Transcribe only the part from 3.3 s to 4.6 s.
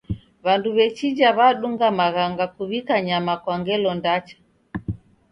kwa ngelo ndacha.